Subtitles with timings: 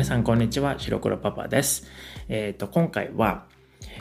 [0.00, 1.86] 皆さんこんにちは、白黒パパです。
[2.30, 3.44] えっ、ー、と、今回は、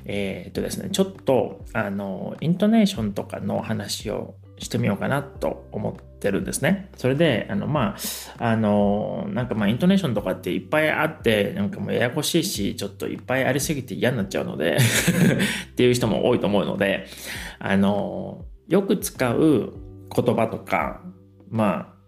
[0.06, 6.90] えっ、ー、とですね、ちょっと、あの、イントネーションとかの話をしてみようかなと思ってるんですね。
[6.96, 7.98] それで、あの、ま
[8.38, 14.78] あ、あの、なんかまあ、イントネーションとかっていっぱいあって、なんかもうややこしいし、ちょっといっぱいありすぎて嫌になっちゃうので
[15.74, 17.08] っていう人も多いと思うので、
[17.60, 19.74] あの、よく使う
[20.16, 21.02] 言葉とか、
[21.50, 21.99] まあ、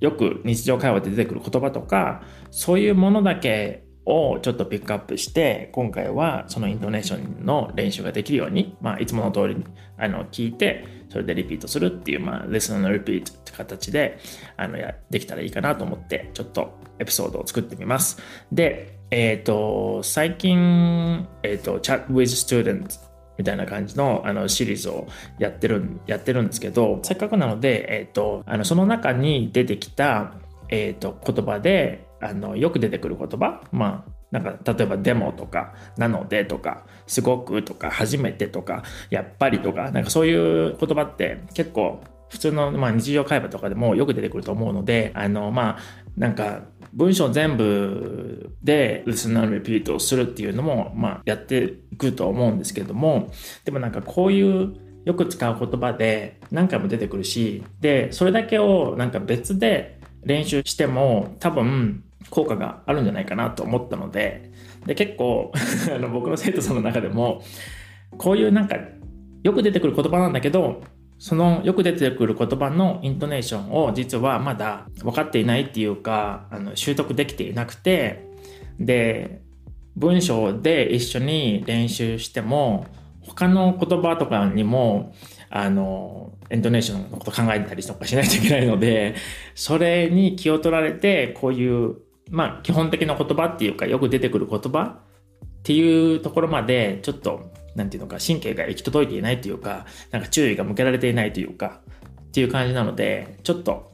[0.00, 9.64] よく日常会話で出てくる言葉とかそういうものだけをちょっとピックアップして今回はそのイントネーションの練習ができるように、まあ、いつもの通りに
[9.98, 14.18] あの聞いてそれでリピートするっていう、まあ、レッスンのリピートって形で
[14.56, 18.18] あのやできたらいいかなと思ってちょっとエピソードを作ってみます。
[18.50, 23.05] で、えっ、ー、と最近、えっ、ー、と Chat with Students
[23.38, 25.06] みたいな感じのあのシリーズを
[25.38, 30.34] やってるやってるんですけどせっかくなので、えーと、あのその中に出てきた、
[30.68, 45.78] えーと、言葉であのよく出てくる言葉まあなんか例えば「でも」とか「なので」とか「すごく」とか「初めて」とか「やっぱり」とかなんかそういう言葉って結構普通の、まあ、日常会話とかでもよく出てくると思うのであのまあ
[46.16, 46.62] なんか
[46.96, 53.30] 文章全部で listen and repeat をするっていうのも、まあ、やっていくと思うんですけども、
[53.64, 64.50] でもなんかこういうよく使う言葉で何回も出てくるし、で、それだけをなんか別で練習しても多分効果があるんじゃないかなと思ったので、
[64.86, 65.52] で、結構
[65.94, 67.42] あの僕の生徒さんの中でも、
[68.16, 68.78] こういうなんか
[69.42, 70.82] よく出てくる言葉なんだけど、
[71.18, 78.26] そのよく出てくる言葉のイントネーションを実はまだ分かっていないっていうかあの習得できていなくて
[78.78, 79.40] で
[79.96, 82.86] 文章で一緒に練習しても
[83.22, 85.14] 他の言葉とかにも
[85.48, 89.14] あのイントネーションのこと考えたりとかしないといけないので
[89.54, 91.96] それに気を取られてこういう
[92.30, 94.98] まあ基本的な言葉っていうかよく出てくる言葉っ
[95.62, 101.80] ていうところまでちょっとなんていうのか、神経が行き届いていないというか、なんか注意が向けられていないというか、
[102.22, 103.92] っていう感じなので、ちょっと、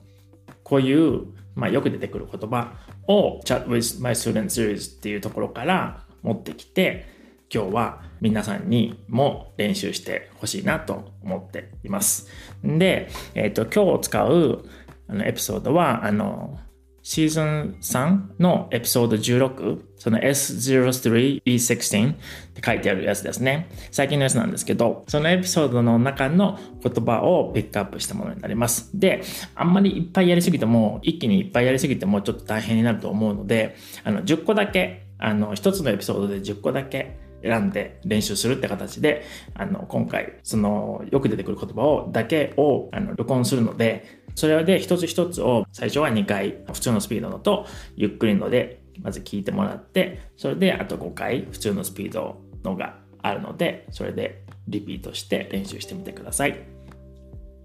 [0.62, 2.72] こういう、まあ、よく出てくる言葉
[3.06, 7.06] を Chat with My Student Series っていうところから持ってきて、
[7.52, 12.28] 今日は皆さんにも練習してほしいなと思っています。
[12.64, 14.64] で、えっ、ー、と、今日使う
[15.08, 16.58] あのエピソードは、あの、
[17.02, 22.16] シーズン3のエピソード16、その S03E16 っ
[22.54, 23.68] て書いてあるやつですね。
[23.90, 28.90] 最近のやつなんですけど、そのエピソードの中の言葉をピックアップしたものになります。
[28.94, 29.22] で、
[29.56, 47.66] あんまりいっぱいやりすぎても、一気にいっぱいやりすぎてもちょっと大変になると思うので、あの、10個だけ、あの、1つのエピソードで10個だけ選んで練習するって形で、あの、今回、その、よく出てくる言葉を、だけを、あの、録音するので、それで一つ一つを最初は2回普通のスピードのと
[47.96, 56.58] ゆっくりのでまず聞いてもらってそれであと5回普通のスピードのがあるのでそれでリピートして練習してみてください。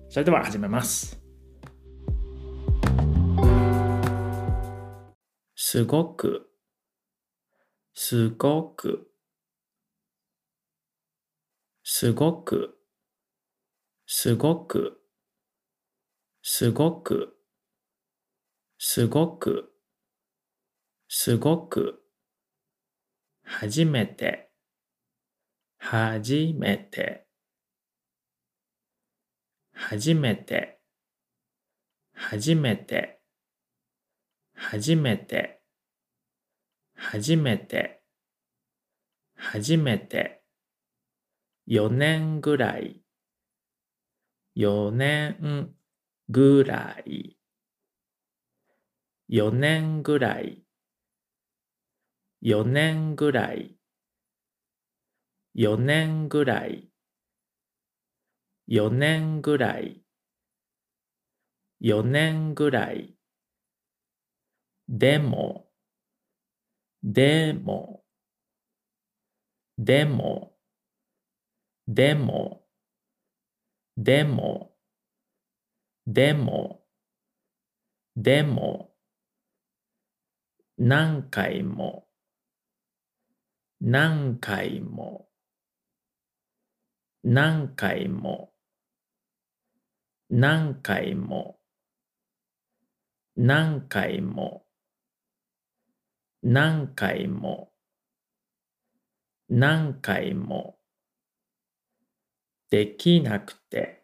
[0.09, 1.21] それでは始めます。
[5.55, 6.47] すごく
[7.93, 9.07] すごく
[11.99, 12.77] すごく
[14.05, 15.01] すごく
[16.43, 17.35] すごく、
[18.77, 19.73] すごく、
[21.09, 22.03] すごく、
[23.43, 24.51] はじめて、
[25.79, 27.27] はじめて、
[29.73, 30.79] はじめて、
[32.13, 33.19] はじめて、
[34.53, 35.63] はじめて、
[36.93, 38.03] はじめて、
[39.35, 40.46] はじめて、
[41.69, 43.03] 4年ぐらい、
[44.55, 45.75] 4年
[46.29, 47.37] ぐらい、
[49.27, 50.63] 4年ぐらい、
[52.41, 53.77] 4年ぐらい、
[55.55, 56.89] 4年ぐらい、
[58.69, 60.05] 4年ぐらい、
[61.81, 63.17] 4年ぐらい、
[64.87, 65.67] でも、
[67.03, 68.05] でも、
[69.77, 70.56] でも、
[71.87, 72.65] でも、
[73.95, 74.75] でも、
[76.05, 76.83] でも、
[78.17, 78.93] でも、
[80.77, 82.05] 何回も、
[83.79, 85.29] 何回も、
[87.23, 88.53] 何回も、
[90.29, 91.59] 何回も、
[93.37, 94.65] 何回も、
[96.43, 97.71] 何回も、
[99.49, 100.76] 何回も、
[102.69, 104.03] できなくて、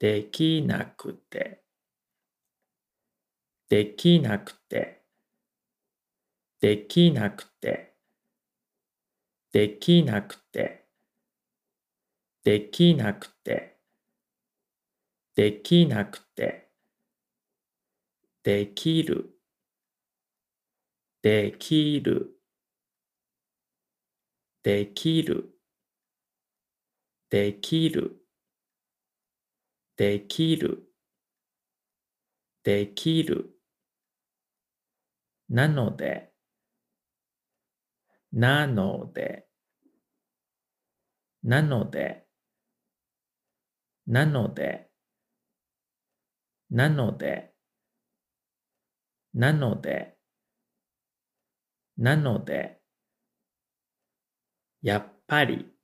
[0.00, 1.62] できなくて、
[3.68, 5.04] できなくて、
[6.60, 7.94] できなくて、
[9.52, 10.88] できなくて、
[12.42, 13.78] できなくて、
[15.36, 16.72] できなくて、
[18.42, 19.38] できる、
[21.22, 22.40] できる、
[24.64, 25.57] できる、
[27.30, 28.22] できる、
[29.96, 30.84] できる、
[32.62, 33.54] できる。
[35.50, 36.32] なので、
[38.32, 39.46] なので、
[41.42, 42.26] なので、
[44.06, 44.90] なので、
[46.70, 47.54] なので、
[49.34, 50.16] なので、
[51.96, 52.80] なので、
[54.82, 55.77] やっぱり、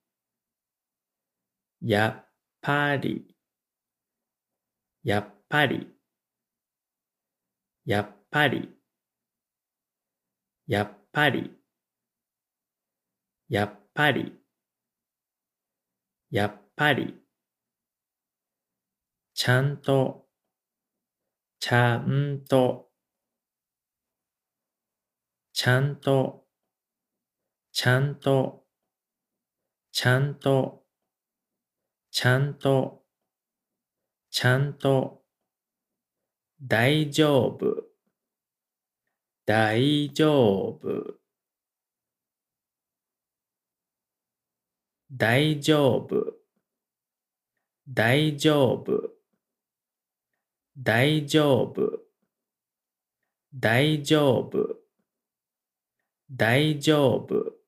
[1.86, 2.28] やっ
[2.62, 3.36] ぱり、
[5.02, 5.86] やっぱり、
[7.84, 8.74] やっぱり、
[10.66, 11.54] やっぱり、
[13.50, 14.32] やっぱり、
[16.30, 17.22] やっぱり、
[19.34, 20.26] ちゃんと、
[21.60, 22.90] ちゃんと、
[25.52, 26.46] ちゃんと、
[27.72, 28.64] ちゃんと、
[29.92, 30.83] ちゃんと、
[32.14, 33.02] ちゃんと、
[34.30, 35.24] ちゃんと、
[36.62, 37.88] 大丈夫、
[39.44, 41.18] 大丈夫、
[45.10, 46.38] 大丈夫、
[47.92, 49.10] 大丈夫、
[50.76, 51.98] 大丈夫、
[53.52, 54.84] 大丈夫、
[56.30, 57.63] 大丈夫。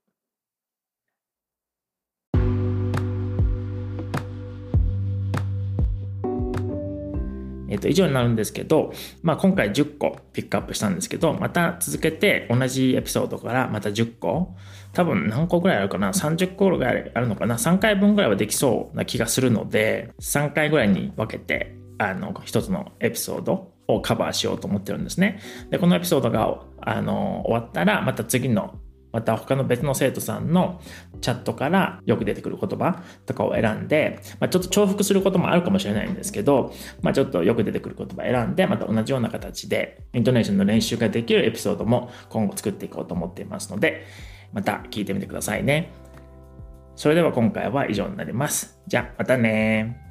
[7.69, 8.93] えっと、以上になるんですけど、
[9.23, 14.55] まあ、今回10個ピックアップしたんですけど、また続けて同じエピソードからまた10個、
[14.93, 25.41] 多分何個ぐらいあるかな ?30 個ぐらいあるのかな ?3 回分ぐらいはできそうな気がするので、3回ぐらいに分けて、あの、一つのエピソードをカバーしようと思ってるんですね。
[25.71, 28.79] で、このエピソードが、あの、終わったら、また次の
[29.17, 30.79] また他の別の生徒さんの
[31.23, 44.07] チャットからよく出てくる言葉とかを選んで、まあ、ちょっと重複することもあるかもしれないんですけど、まあ、ちょっとよく出てくる言葉選んで、また同じような形でイントネーションの練習ができるエピソードも今後作っていこうと思っていますので、
[44.53, 45.93] また聞いてみてくださいね。
[46.95, 48.79] それでは今回は以上になります。
[48.87, 50.06] じゃあまたね